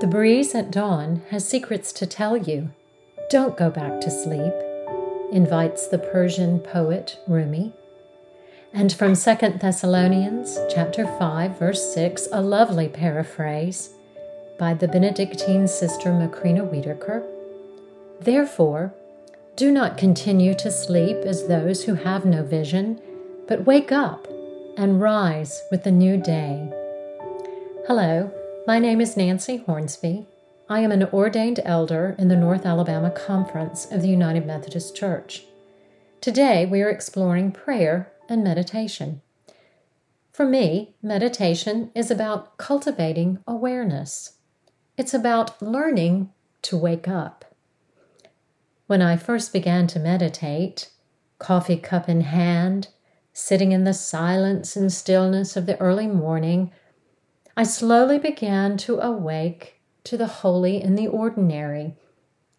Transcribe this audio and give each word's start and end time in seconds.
The 0.00 0.06
breeze 0.06 0.54
at 0.54 0.70
dawn 0.70 1.22
has 1.30 1.48
secrets 1.48 1.92
to 1.94 2.06
tell 2.06 2.36
you. 2.36 2.70
Don't 3.30 3.56
go 3.56 3.68
back 3.68 4.00
to 4.02 4.12
sleep, 4.12 4.52
invites 5.32 5.88
the 5.88 5.98
Persian 5.98 6.60
poet 6.60 7.18
Rumi. 7.26 7.72
And 8.72 8.92
from 8.92 9.16
2 9.16 9.58
Thessalonians 9.60 10.56
chapter 10.72 11.04
5 11.04 11.58
verse 11.58 11.92
6, 11.94 12.28
a 12.30 12.40
lovely 12.40 12.86
paraphrase 12.86 13.90
by 14.56 14.72
the 14.72 14.86
Benedictine 14.86 15.66
sister 15.66 16.10
Macrina 16.10 16.64
Wiederkehr. 16.64 17.26
Therefore, 18.20 18.94
do 19.56 19.72
not 19.72 19.98
continue 19.98 20.54
to 20.54 20.70
sleep 20.70 21.16
as 21.24 21.48
those 21.48 21.82
who 21.82 21.94
have 21.94 22.24
no 22.24 22.44
vision, 22.44 23.00
but 23.48 23.66
wake 23.66 23.90
up 23.90 24.28
and 24.76 25.00
rise 25.00 25.60
with 25.72 25.82
the 25.82 25.90
new 25.90 26.16
day. 26.16 26.72
Hello, 27.88 28.30
my 28.68 28.78
name 28.78 29.00
is 29.00 29.16
Nancy 29.16 29.56
Hornsby. 29.56 30.26
I 30.68 30.80
am 30.80 30.92
an 30.92 31.04
ordained 31.04 31.58
elder 31.64 32.14
in 32.18 32.28
the 32.28 32.36
North 32.36 32.66
Alabama 32.66 33.10
Conference 33.10 33.90
of 33.90 34.02
the 34.02 34.10
United 34.10 34.44
Methodist 34.44 34.94
Church. 34.94 35.46
Today 36.20 36.66
we 36.66 36.82
are 36.82 36.90
exploring 36.90 37.50
prayer 37.50 38.12
and 38.28 38.44
meditation. 38.44 39.22
For 40.32 40.44
me, 40.44 40.94
meditation 41.00 41.90
is 41.94 42.10
about 42.10 42.58
cultivating 42.58 43.38
awareness. 43.46 44.34
It's 44.98 45.14
about 45.14 45.62
learning 45.62 46.30
to 46.60 46.76
wake 46.76 47.08
up. 47.08 47.46
When 48.86 49.00
I 49.00 49.16
first 49.16 49.50
began 49.50 49.86
to 49.86 49.98
meditate, 49.98 50.90
coffee 51.38 51.78
cup 51.78 52.06
in 52.06 52.20
hand, 52.20 52.88
sitting 53.32 53.72
in 53.72 53.84
the 53.84 53.94
silence 53.94 54.76
and 54.76 54.92
stillness 54.92 55.56
of 55.56 55.64
the 55.64 55.80
early 55.80 56.06
morning, 56.06 56.70
I 57.58 57.64
slowly 57.64 58.20
began 58.20 58.76
to 58.76 59.00
awake 59.00 59.80
to 60.04 60.16
the 60.16 60.28
holy 60.28 60.80
in 60.80 60.94
the 60.94 61.08
ordinary, 61.08 61.96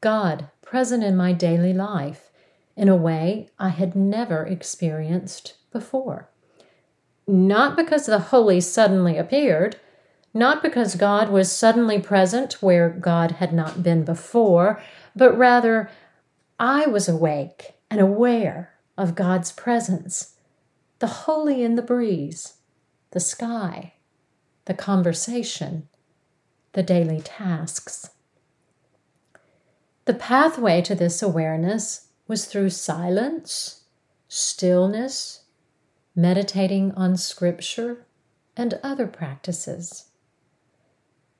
God 0.01 0.49
present 0.61 1.05
in 1.05 1.15
my 1.15 1.31
daily 1.31 1.71
life 1.71 2.31
in 2.75 2.89
a 2.89 2.97
way 2.97 3.47
I 3.57 3.69
had 3.69 3.95
never 3.95 4.45
experienced 4.45 5.55
before. 5.71 6.29
Not 7.25 7.77
because 7.77 8.07
the 8.07 8.19
holy 8.19 8.59
suddenly 8.59 9.17
appeared, 9.17 9.77
not 10.33 10.61
because 10.61 10.95
God 10.95 11.29
was 11.29 11.49
suddenly 11.49 11.99
present 11.99 12.61
where 12.61 12.89
God 12.89 13.31
had 13.31 13.53
not 13.53 13.81
been 13.81 14.03
before, 14.03 14.83
but 15.15 15.31
rather 15.31 15.89
I 16.59 16.87
was 16.87 17.07
awake 17.07 17.75
and 17.89 18.01
aware 18.01 18.73
of 18.97 19.15
God's 19.15 19.53
presence, 19.53 20.35
the 20.99 21.07
holy 21.07 21.63
in 21.63 21.75
the 21.75 21.81
breeze, 21.81 22.55
the 23.11 23.21
sky, 23.21 23.93
the 24.69 24.75
conversation, 24.75 25.87
the 26.73 26.83
daily 26.83 27.19
tasks. 27.19 28.11
The 30.05 30.13
pathway 30.13 30.83
to 30.83 30.93
this 30.93 31.23
awareness 31.23 32.09
was 32.27 32.45
through 32.45 32.69
silence, 32.69 33.85
stillness, 34.27 35.45
meditating 36.15 36.91
on 36.91 37.17
scripture, 37.17 38.05
and 38.55 38.79
other 38.83 39.07
practices. 39.07 40.09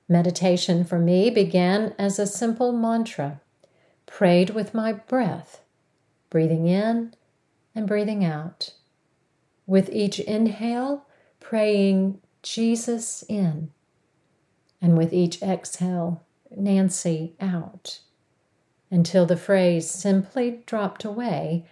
Meditation 0.08 0.84
for 0.84 0.98
me 0.98 1.30
began 1.30 1.94
as 2.00 2.18
a 2.18 2.26
simple 2.26 2.72
mantra, 2.72 3.42
prayed 4.08 4.50
with 4.50 4.74
my 4.74 4.92
breath, 4.92 5.62
breathing 6.32 6.66
in 6.68 7.14
and 7.76 7.88
breathing 7.88 8.26
out. 8.26 8.74
With 9.68 9.92
each 9.92 10.20
inhale, 10.20 11.06
praying 11.40 12.22
Jesus 12.42 13.24
in. 13.28 13.72
And 14.82 14.98
with 14.98 15.14
each 15.14 15.42
exhale, 15.42 16.24
Nancy 16.56 17.36
out. 17.40 18.00
Until 18.92 19.26
the 19.26 19.38
phrase 19.38 19.90
simply 19.90 20.64
dropped 20.66 21.04
away 21.04 21.66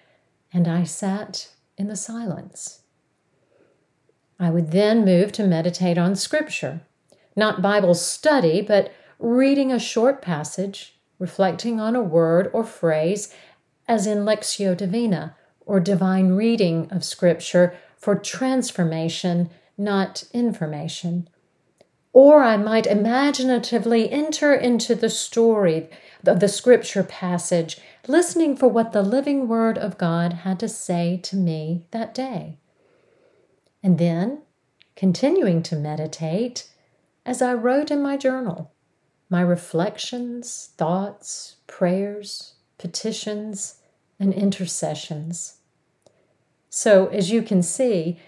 and 0.54 0.67
I 0.67 0.83
sat 0.83 1.50
in 1.78 1.88
the 1.88 1.95
silence. 1.95 2.82
I 4.39 4.50
would 4.50 4.72
then 4.72 5.04
move 5.04 5.32
to 5.33 5.48
meditate 5.48 5.98
on 5.98 6.16
Scripture, 6.16 6.82
not 7.36 7.61
Bible 7.61 7.95
study, 7.95 8.61
but 8.61 8.92
reading 9.20 9.72
a 9.72 9.80
short 9.80 10.22
passage, 10.22 10.99
reflecting 11.20 11.80
on 11.80 11.95
a 11.95 12.04
word 12.04 12.49
or 12.54 12.64
phrase, 12.64 13.34
as 13.88 14.05
in 14.05 14.26
Lectio 14.26 14.76
Divina, 14.76 15.36
or 15.66 15.80
divine 15.80 16.30
reading 16.30 16.88
of 16.92 17.04
Scripture 17.04 17.76
for 17.98 18.16
transformation 18.16 19.49
not 19.77 20.23
information. 20.33 21.30
Or 22.14 22.42
I 22.42 22.58
might 22.58 22.88
imaginatively 22.88 24.11
enter 24.11 24.54
into 24.54 24.95
the 24.95 25.10
story 25.10 25.89
of 26.26 26.39
the 26.39 26.48
scripture 26.48 27.04
passage, 27.04 27.77
listening 28.08 28.55
for 28.55 28.67
what 28.67 28.92
the 28.92 29.04
living 29.04 29.48
word 29.48 29.77
of 29.77 29.98
God 29.98 30.33
had 30.33 30.60
to 30.61 30.67
say 30.67 31.20
to 31.23 31.36
me 31.36 31.86
that 31.92 32.14
day. 32.14 32.58
And 33.83 33.98
then, 33.98 34.42
continuing 34.95 35.61
to 35.64 35.76
meditate, 35.76 36.70
as 37.26 37.42
I 37.42 37.54
wrote 37.54 37.92
in 37.92 38.02
my 38.02 38.17
journal, 38.17 38.71
my 39.30 39.42
reflections, 39.42 40.71
thoughts, 40.77 41.58
prayers, 41.67 42.54
petitions, 42.77 43.82
and 44.20 44.33
intercessions. 44.33 45.58
So, 46.70 47.08
as 47.08 47.32
you 47.32 47.42
can 47.42 47.61
see, 47.61 48.20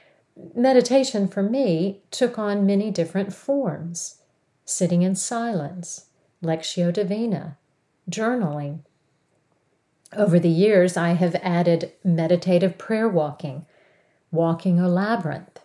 meditation 0.56 1.28
for 1.28 1.44
me 1.44 2.02
took 2.12 2.38
on 2.38 2.66
many 2.66 2.92
different 2.92 3.34
forms 3.34 4.22
sitting 4.66 5.02
in 5.02 5.16
silence, 5.16 6.06
Lectio 6.44 6.94
Divina, 6.94 7.58
journaling. 8.10 8.80
Over 10.16 10.40
the 10.40 10.50
years, 10.50 10.98
I 10.98 11.14
have 11.14 11.36
added 11.36 11.92
meditative 12.04 12.78
prayer 12.78 13.10
walking, 13.10 13.66
walking 14.32 14.80
a 14.80 14.88
labyrinth, 14.88 15.60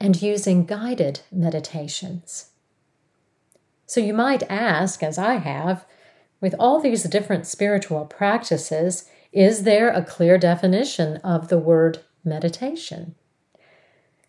and 0.00 0.20
using 0.20 0.64
guided 0.64 1.20
meditations. 1.32 2.50
So 3.86 4.00
you 4.00 4.12
might 4.12 4.42
ask, 4.50 5.02
as 5.02 5.18
I 5.18 5.34
have, 5.34 5.84
with 6.40 6.54
all 6.58 6.80
these 6.80 7.04
different 7.04 7.46
spiritual 7.46 8.04
practices, 8.04 9.08
is 9.32 9.64
there 9.64 9.90
a 9.90 10.04
clear 10.04 10.38
definition 10.38 11.16
of 11.18 11.48
the 11.48 11.58
word 11.58 12.00
meditation? 12.24 13.14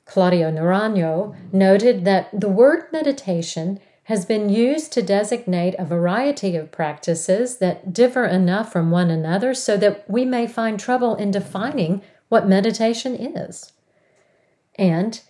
Claudio 0.09 0.49
Naranjo 0.51 1.35
noted 1.53 2.03
that 2.03 2.29
the 2.33 2.49
word 2.49 2.91
meditation 2.91 3.79
has 4.05 4.25
been 4.25 4.49
used 4.49 4.91
to 4.91 5.03
designate 5.03 5.75
a 5.77 5.85
variety 5.85 6.55
of 6.55 6.71
practices 6.71 7.59
that 7.59 7.93
differ 7.93 8.25
enough 8.25 8.71
from 8.71 8.89
one 8.89 9.11
another 9.11 9.53
so 9.53 9.77
that 9.77 10.09
we 10.09 10.25
may 10.25 10.47
find 10.47 10.79
trouble 10.79 11.13
in 11.13 11.29
defining 11.29 12.01
what 12.27 12.47
meditation 12.47 13.13
is. 13.15 13.71
And 14.79 15.21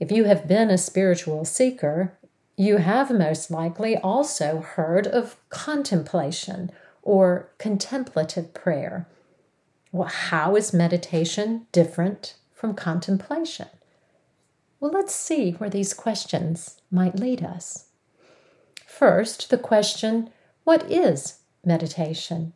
if 0.00 0.10
you 0.10 0.24
have 0.24 0.48
been 0.48 0.70
a 0.70 0.78
spiritual 0.78 1.44
seeker, 1.44 2.16
you 2.56 2.78
have 2.78 3.10
most 3.10 3.50
likely 3.50 3.98
also 3.98 4.62
heard 4.62 5.06
of 5.06 5.36
contemplation 5.50 6.70
or 7.02 7.50
contemplative 7.58 8.54
prayer. 8.54 9.06
Well, 9.92 10.08
how 10.08 10.56
is 10.56 10.72
meditation 10.72 11.66
different 11.70 12.36
from 12.54 12.72
contemplation? 12.72 13.68
Well, 14.78 14.90
let's 14.90 15.14
see 15.14 15.52
where 15.52 15.70
these 15.70 15.94
questions 15.94 16.80
might 16.90 17.18
lead 17.18 17.42
us. 17.42 17.86
First, 18.86 19.50
the 19.50 19.58
question 19.58 20.30
what 20.64 20.90
is 20.90 21.40
meditation? 21.64 22.52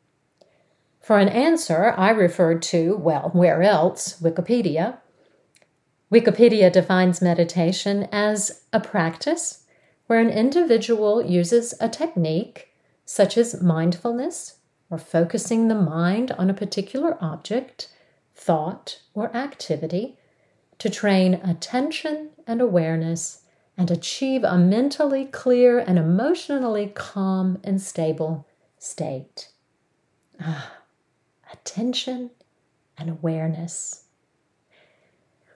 For 1.00 1.18
an 1.18 1.28
answer, 1.28 1.94
I 1.96 2.10
referred 2.10 2.60
to, 2.62 2.96
well, 2.96 3.30
where 3.32 3.62
else? 3.62 4.20
Wikipedia. 4.20 4.98
Wikipedia 6.12 6.70
defines 6.70 7.22
meditation 7.22 8.08
as 8.12 8.64
a 8.72 8.80
practice 8.80 9.64
where 10.08 10.18
an 10.18 10.28
individual 10.28 11.24
uses 11.24 11.72
a 11.80 11.88
technique 11.88 12.74
such 13.04 13.38
as 13.38 13.62
mindfulness 13.62 14.56
or 14.90 14.98
focusing 14.98 15.68
the 15.68 15.74
mind 15.74 16.32
on 16.32 16.50
a 16.50 16.54
particular 16.54 17.16
object, 17.20 17.88
thought, 18.34 19.00
or 19.14 19.34
activity 19.36 20.18
to 20.80 20.90
train 20.90 21.34
attention 21.34 22.30
and 22.46 22.60
awareness 22.60 23.42
and 23.76 23.90
achieve 23.90 24.42
a 24.42 24.58
mentally 24.58 25.26
clear 25.26 25.78
and 25.78 25.98
emotionally 25.98 26.88
calm 26.94 27.60
and 27.62 27.80
stable 27.80 28.46
state. 28.78 29.50
Ah, 30.40 30.78
attention 31.52 32.30
and 32.96 33.10
awareness. 33.10 34.04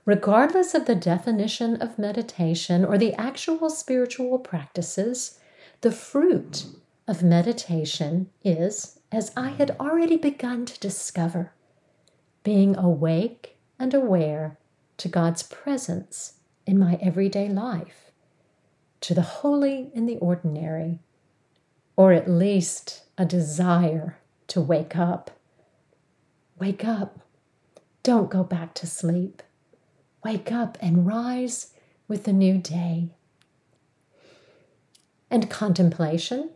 Regardless 0.04 0.74
of 0.74 0.84
the 0.84 0.94
definition 0.94 1.80
of 1.80 1.98
meditation 1.98 2.84
or 2.84 2.98
the 2.98 3.14
actual 3.14 3.70
spiritual 3.70 4.38
practices, 4.38 5.40
the 5.80 5.90
fruit 5.90 6.66
of 7.08 7.22
meditation 7.22 8.28
is, 8.44 9.00
as 9.10 9.32
I 9.34 9.48
had 9.50 9.74
already 9.80 10.18
begun 10.18 10.66
to 10.66 10.80
discover, 10.80 11.54
being 12.42 12.76
awake 12.76 13.56
and 13.78 13.94
aware 13.94 14.58
to 14.98 15.08
God's 15.08 15.42
presence 15.42 16.34
in 16.66 16.78
my 16.78 16.98
everyday 17.00 17.48
life, 17.48 18.10
to 19.00 19.14
the 19.14 19.22
holy 19.22 19.90
in 19.94 20.06
the 20.06 20.16
ordinary, 20.18 21.00
or 21.96 22.12
at 22.12 22.28
least 22.30 23.02
a 23.18 23.24
desire 23.24 24.18
to 24.48 24.60
wake 24.60 24.96
up. 24.96 25.30
Wake 26.58 26.84
up. 26.84 27.20
Don't 28.02 28.30
go 28.30 28.44
back 28.44 28.74
to 28.74 28.86
sleep. 28.86 29.42
Wake 30.24 30.50
up 30.50 30.78
and 30.80 31.06
rise 31.06 31.74
with 32.08 32.24
the 32.24 32.32
new 32.32 32.58
day. 32.58 33.10
And 35.30 35.50
contemplation. 35.50 36.50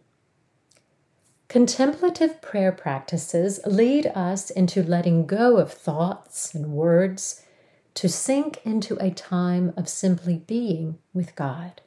Contemplative 1.49 2.43
prayer 2.43 2.73
practices 2.73 3.59
lead 3.67 4.07
us 4.09 4.51
into 4.51 4.83
letting 4.83 5.27
go 5.27 5.57
of 5.57 5.73
thoughts 5.73 6.55
and 6.55 6.73
words 6.73 7.43
to 7.99 8.09
sink 8.09 8.61
into 8.65 8.97
a 9.05 9.11
time 9.11 9.73
of 9.77 9.89
simply 9.89 10.37
being 10.47 10.97
with 11.13 11.35
God. 11.35 11.81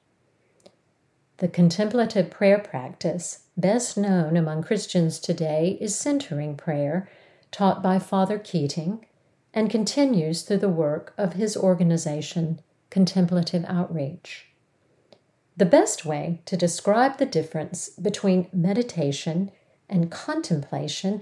The 1.37 1.47
contemplative 1.47 2.29
prayer 2.29 2.59
practice, 2.59 3.43
best 3.55 3.97
known 3.97 4.35
among 4.35 4.63
Christians 4.63 5.19
today, 5.19 5.77
is 5.79 5.95
centering 5.95 6.57
prayer, 6.57 7.09
taught 7.49 7.81
by 7.81 7.97
Father 7.97 8.37
Keating, 8.37 9.05
and 9.53 9.69
continues 9.69 10.41
through 10.41 10.57
the 10.57 10.67
work 10.67 11.13
of 11.17 11.35
his 11.35 11.55
organization, 11.55 12.59
Contemplative 12.89 13.63
Outreach. 13.69 14.47
The 15.55 15.65
best 15.65 16.03
way 16.03 16.41
to 16.43 16.57
describe 16.57 17.19
the 17.19 17.25
difference 17.25 17.87
between 17.87 18.49
meditation 18.51 19.49
and 19.87 20.11
contemplation 20.11 21.21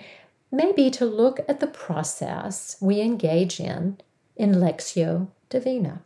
may 0.52 0.72
be 0.72 0.90
to 0.90 1.06
look 1.06 1.42
at 1.48 1.60
the 1.60 1.68
process 1.68 2.76
we 2.82 3.02
engage 3.02 3.60
in 3.60 4.00
in 4.40 4.54
Lectio 4.54 5.28
Divina. 5.50 6.02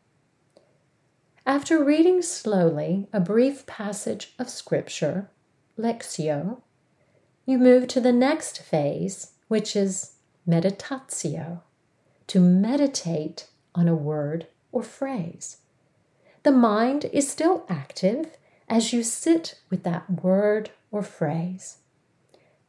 After 1.46 1.84
reading 1.84 2.24
slowly 2.24 3.08
a 3.14 3.20
brief 3.20 3.68
passage 3.68 4.34
of 4.40 4.50
Scripture, 4.50 5.30
Lectio, 5.78 6.62
you 7.46 7.60
move 7.60 7.88
to 7.90 8.02
the 8.02 8.12
next 8.12 8.60
phase, 8.60 9.34
which 9.50 9.76
is 9.76 10.14
meditatio, 10.50 11.62
to 12.26 12.40
meditate 12.40 13.48
on 13.76 13.88
a 13.88 13.96
word 13.96 14.48
or 14.72 14.82
phrase. 14.82 15.58
The 16.42 16.52
mind 16.52 17.06
is 17.14 17.30
still 17.30 17.66
active 17.70 18.38
as 18.68 18.94
you 18.94 19.04
sit 19.04 19.60
with 19.70 19.84
that 19.84 20.10
word 20.10 20.72
or 20.92 21.04
phrase. 21.04 21.78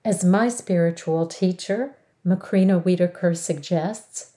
As 0.04 0.24
my 0.24 0.48
spiritual 0.48 1.26
teacher, 1.26 1.96
Macrina 2.26 2.82
Wiederkehr, 2.82 3.34
suggests, 3.34 4.33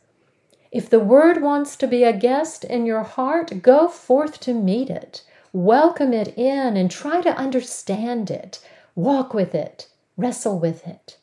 if 0.71 0.89
the 0.89 0.99
word 0.99 1.41
wants 1.41 1.75
to 1.77 1.87
be 1.87 2.03
a 2.03 2.17
guest 2.17 2.63
in 2.63 2.85
your 2.85 3.03
heart, 3.03 3.61
go 3.61 3.87
forth 3.87 4.39
to 4.41 4.53
meet 4.53 4.89
it. 4.89 5.23
Welcome 5.53 6.13
it 6.13 6.37
in 6.37 6.75
and 6.75 6.91
try 6.91 7.21
to 7.21 7.37
understand 7.37 8.29
it. 8.29 8.59
Walk 8.95 9.33
with 9.33 9.55
it. 9.55 9.87
Wrestle 10.17 10.59
with 10.59 10.85
it. 10.85 11.17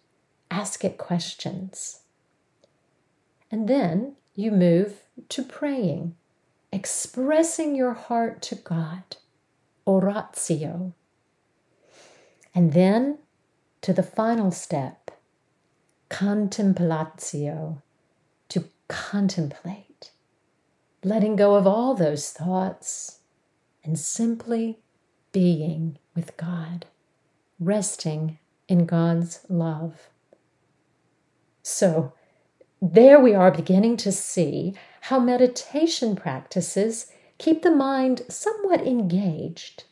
Ask 0.51 0.85
it 0.85 0.97
questions. 0.97 2.01
And 3.51 3.69
then 3.69 4.17
you 4.35 4.51
move 4.51 5.03
to 5.29 5.43
praying, 5.43 6.15
expressing 6.73 7.77
your 7.77 7.93
heart 7.93 8.41
to 8.43 8.55
God. 8.55 9.17
Oratio. 9.87 10.95
And 12.55 12.73
then 12.73 13.19
to 13.83 13.93
the 13.93 14.03
final 14.03 14.51
step, 14.51 15.11
contemplatio 16.09 17.83
contemplate, 18.95 20.13
letting 21.03 21.35
go 21.35 21.57
of 21.57 21.67
all 21.67 21.95
those 21.95 22.31
thoughts 22.31 23.19
and 23.83 23.99
simply 23.99 24.79
being 25.33 25.99
with 26.15 26.37
God, 26.37 26.87
resting 27.59 28.39
in 28.69 28.87
God's 28.87 29.45
love. 29.49 30.09
So, 31.63 32.13
there 32.81 33.19
we 33.19 33.35
are 33.35 33.51
beginning 33.51 33.97
to 33.99 34.13
see 34.13 34.75
how 35.03 35.19
meditation 35.19 36.15
practices 36.15 37.11
keep 37.39 37.63
the 37.63 37.75
mind 37.75 38.23
somewhat 38.29 38.87
engaged. 38.87 39.85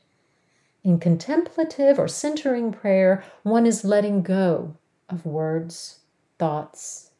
In 0.84 1.00
contemplative 1.00 1.98
or 1.98 2.06
centering 2.06 2.70
prayer, 2.70 3.24
one 3.42 3.66
is 3.66 3.84
letting 3.84 4.22
go 4.22 4.76
of 5.08 5.26
words, 5.26 6.00
thoughts, 6.38 7.10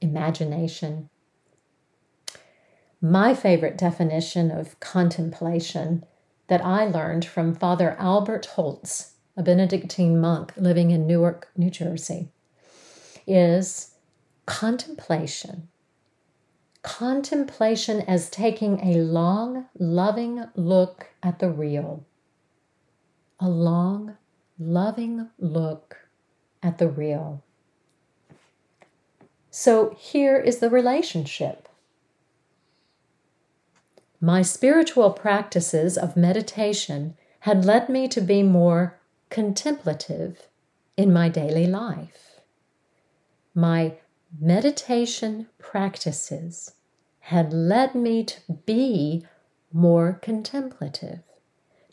imagination. 0.00 1.08
My 3.02 3.32
favorite 3.32 3.78
definition 3.78 4.50
of 4.50 4.78
contemplation 4.78 6.04
that 6.48 6.62
I 6.62 6.84
learned 6.84 7.24
from 7.24 7.54
Father 7.54 7.96
Albert 7.98 8.44
Holtz, 8.44 9.14
a 9.38 9.42
Benedictine 9.42 10.20
monk 10.20 10.52
living 10.54 10.90
in 10.90 11.06
Newark, 11.06 11.48
New 11.56 11.70
Jersey, 11.70 12.28
is 13.26 13.94
contemplation. 14.44 15.68
Contemplation 16.82 18.02
as 18.02 18.28
taking 18.28 18.80
a 18.86 19.00
long, 19.00 19.66
loving 19.78 20.44
look 20.54 21.08
at 21.22 21.38
the 21.38 21.48
real. 21.48 22.04
A 23.38 23.48
long, 23.48 24.18
loving 24.58 25.30
look 25.38 25.96
at 26.62 26.76
the 26.76 26.88
real. 26.88 27.42
So 29.50 29.96
here 29.98 30.36
is 30.36 30.58
the 30.58 30.68
relationship. 30.68 31.66
My 34.22 34.42
spiritual 34.42 35.12
practices 35.12 35.96
of 35.96 36.16
meditation 36.16 37.16
had 37.40 37.64
led 37.64 37.88
me 37.88 38.06
to 38.08 38.20
be 38.20 38.42
more 38.42 39.00
contemplative 39.30 40.48
in 40.96 41.10
my 41.10 41.30
daily 41.30 41.66
life. 41.66 42.40
My 43.54 43.94
meditation 44.38 45.48
practices 45.58 46.74
had 47.20 47.54
led 47.54 47.94
me 47.94 48.22
to 48.24 48.52
be 48.66 49.26
more 49.72 50.18
contemplative, 50.20 51.20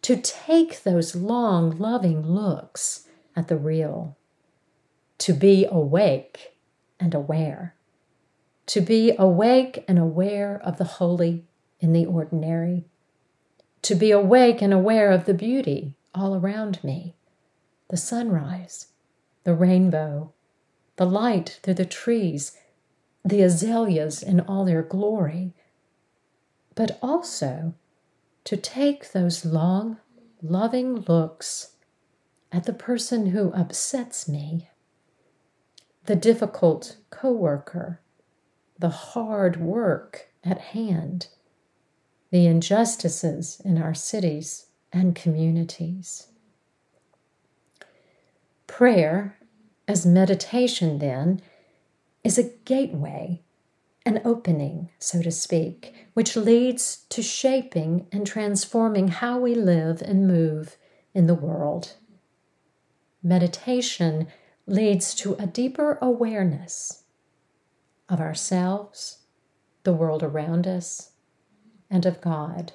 to 0.01 0.17
take 0.17 0.83
those 0.83 1.15
long, 1.15 1.77
loving 1.77 2.21
looks 2.23 3.07
at 3.35 3.47
the 3.47 3.57
real, 3.57 4.17
to 5.19 5.31
be 5.31 5.65
awake 5.69 6.57
and 6.99 7.13
aware, 7.13 7.75
to 8.65 8.81
be 8.81 9.15
awake 9.17 9.85
and 9.87 9.97
aware 9.97 10.59
of 10.63 10.77
the 10.77 10.83
holy 10.83 11.46
in 11.79 11.93
the 11.93 12.05
ordinary, 12.05 12.85
to 13.81 13.95
be 13.95 14.11
awake 14.11 14.61
and 14.61 14.73
aware 14.73 15.11
of 15.11 15.25
the 15.25 15.33
beauty 15.33 15.93
all 16.13 16.35
around 16.35 16.83
me 16.83 17.15
the 17.89 17.97
sunrise, 17.97 18.87
the 19.45 19.53
rainbow, 19.53 20.33
the 20.97 21.05
light 21.05 21.59
through 21.63 21.75
the 21.75 21.85
trees, 21.85 22.57
the 23.23 23.41
azaleas 23.41 24.21
in 24.21 24.41
all 24.41 24.65
their 24.65 24.81
glory, 24.81 25.53
but 26.75 26.99
also 27.01 27.73
to 28.43 28.57
take 28.57 29.11
those 29.11 29.45
long, 29.45 29.97
loving 30.41 30.95
looks 30.95 31.75
at 32.51 32.65
the 32.65 32.73
person 32.73 33.27
who 33.27 33.51
upsets 33.53 34.27
me 34.27 34.69
the 36.05 36.15
difficult 36.15 36.95
coworker, 37.09 37.99
the 38.79 38.89
hard 38.89 39.57
work 39.57 40.29
at 40.43 40.57
hand, 40.57 41.27
the 42.31 42.45
injustices 42.45 43.61
in 43.63 43.81
our 43.81 43.93
cities 43.93 44.67
and 44.91 45.15
communities. 45.15 46.27
Prayer, 48.67 49.37
as 49.87 50.05
meditation, 50.05 50.99
then, 50.99 51.41
is 52.23 52.37
a 52.37 52.51
gateway, 52.65 53.41
an 54.05 54.21
opening, 54.25 54.89
so 54.99 55.21
to 55.21 55.31
speak, 55.31 55.93
which 56.13 56.35
leads 56.35 57.05
to 57.09 57.21
shaping 57.21 58.07
and 58.11 58.27
transforming 58.27 59.07
how 59.07 59.39
we 59.39 59.55
live 59.55 60.01
and 60.01 60.27
move 60.27 60.77
in 61.13 61.27
the 61.27 61.33
world. 61.33 61.93
Meditation 63.23 64.27
leads 64.65 65.15
to 65.15 65.35
a 65.35 65.47
deeper 65.47 65.97
awareness 66.01 67.03
of 68.09 68.19
ourselves, 68.19 69.19
the 69.83 69.93
world 69.93 70.23
around 70.23 70.67
us, 70.67 71.11
and 71.89 72.05
of 72.05 72.21
God. 72.21 72.73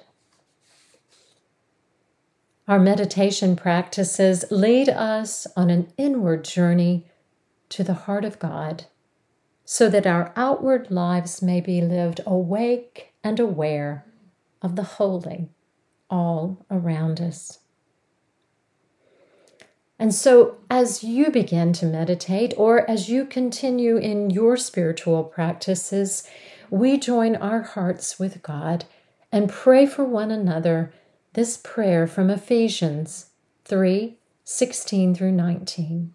Our 2.67 2.79
meditation 2.79 3.55
practices 3.55 4.45
lead 4.49 4.87
us 4.87 5.47
on 5.57 5.69
an 5.69 5.91
inward 5.97 6.45
journey 6.45 7.07
to 7.69 7.83
the 7.83 7.93
heart 7.93 8.23
of 8.23 8.39
God 8.39 8.85
so 9.65 9.89
that 9.89 10.07
our 10.07 10.31
outward 10.35 10.91
lives 10.91 11.41
may 11.41 11.59
be 11.59 11.81
lived 11.81 12.21
awake 12.25 13.13
and 13.23 13.39
aware 13.39 14.05
of 14.61 14.75
the 14.75 14.83
holy 14.83 15.49
all 16.09 16.65
around 16.69 17.19
us. 17.19 17.59
And 19.99 20.13
so, 20.13 20.57
as 20.69 21.03
you 21.03 21.31
begin 21.31 21.71
to 21.73 21.85
meditate 21.85 22.53
or 22.57 22.89
as 22.89 23.09
you 23.09 23.25
continue 23.25 23.97
in 23.97 24.29
your 24.29 24.57
spiritual 24.57 25.23
practices, 25.23 26.27
we 26.69 26.97
join 26.97 27.35
our 27.35 27.61
hearts 27.61 28.19
with 28.19 28.41
God 28.41 28.85
and 29.33 29.49
pray 29.49 29.87
for 29.87 30.05
one 30.05 30.29
another 30.29 30.93
this 31.33 31.57
prayer 31.57 32.05
from 32.05 32.29
Ephesians 32.29 33.31
3 33.65 34.17
16 34.45 35.15
through 35.15 35.31
19. 35.31 36.13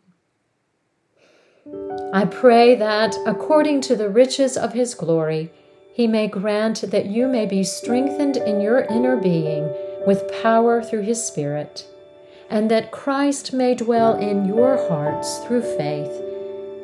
I 2.12 2.24
pray 2.26 2.76
that, 2.76 3.16
according 3.26 3.80
to 3.82 3.96
the 3.96 4.08
riches 4.08 4.56
of 4.56 4.74
his 4.74 4.94
glory, 4.94 5.50
he 5.92 6.06
may 6.06 6.28
grant 6.28 6.82
that 6.90 7.06
you 7.06 7.26
may 7.26 7.46
be 7.46 7.64
strengthened 7.64 8.36
in 8.36 8.60
your 8.60 8.82
inner 8.82 9.16
being 9.16 9.74
with 10.06 10.30
power 10.42 10.82
through 10.82 11.02
his 11.02 11.22
Spirit, 11.26 11.86
and 12.48 12.70
that 12.70 12.92
Christ 12.92 13.52
may 13.52 13.74
dwell 13.74 14.16
in 14.16 14.46
your 14.46 14.76
hearts 14.88 15.38
through 15.38 15.62
faith, 15.62 16.22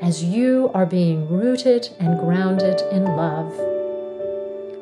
as 0.03 0.25
you 0.25 0.71
are 0.75 0.87
being 0.87 1.29
rooted 1.29 1.91
and 2.01 2.19
grounded 2.19 2.81
in 2.91 3.05
love. 3.05 3.74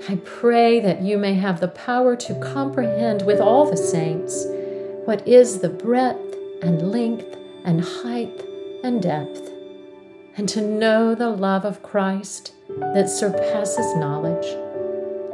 I 0.08 0.16
pray 0.24 0.80
that 0.80 1.02
you 1.02 1.16
may 1.16 1.34
have 1.34 1.60
the 1.60 1.68
power 1.68 2.16
to 2.16 2.40
comprehend 2.40 3.22
with 3.22 3.40
all 3.40 3.70
the 3.70 3.76
saints 3.76 4.46
what 5.04 5.26
is 5.28 5.60
the 5.60 5.68
breadth 5.68 6.36
and 6.60 6.90
length 6.90 7.36
and 7.64 7.80
height 7.80 8.44
and 8.82 9.00
depth, 9.00 9.50
and 10.36 10.48
to 10.48 10.60
know 10.60 11.14
the 11.14 11.30
love 11.30 11.64
of 11.64 11.82
Christ 11.82 12.54
that 12.94 13.08
surpasses 13.08 13.94
knowledge, 13.96 14.46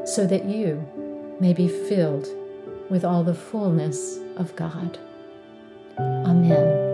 so 0.06 0.26
that 0.26 0.44
you 0.44 0.86
may 1.40 1.54
be 1.54 1.68
filled 1.68 2.28
with 2.90 3.04
all 3.04 3.24
the 3.24 3.34
fullness 3.34 4.18
of 4.36 4.54
God. 4.54 4.98
Amen. 5.98 6.87